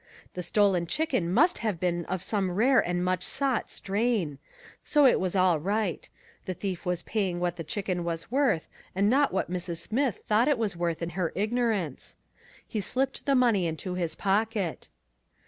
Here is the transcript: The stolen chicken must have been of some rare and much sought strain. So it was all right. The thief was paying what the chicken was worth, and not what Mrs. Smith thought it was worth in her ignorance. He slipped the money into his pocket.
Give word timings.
The 0.33 0.41
stolen 0.41 0.87
chicken 0.87 1.31
must 1.31 1.59
have 1.59 1.79
been 1.79 2.05
of 2.05 2.23
some 2.23 2.49
rare 2.49 2.79
and 2.79 3.05
much 3.05 3.21
sought 3.23 3.69
strain. 3.69 4.39
So 4.83 5.05
it 5.05 5.19
was 5.19 5.35
all 5.35 5.59
right. 5.59 6.09
The 6.45 6.55
thief 6.55 6.87
was 6.87 7.03
paying 7.03 7.39
what 7.39 7.55
the 7.55 7.63
chicken 7.63 8.03
was 8.03 8.31
worth, 8.31 8.67
and 8.95 9.11
not 9.11 9.31
what 9.31 9.51
Mrs. 9.51 9.77
Smith 9.77 10.23
thought 10.25 10.47
it 10.47 10.57
was 10.57 10.75
worth 10.75 11.03
in 11.03 11.11
her 11.11 11.31
ignorance. 11.35 12.15
He 12.67 12.81
slipped 12.81 13.27
the 13.27 13.35
money 13.35 13.67
into 13.67 13.93
his 13.93 14.15
pocket. 14.15 14.89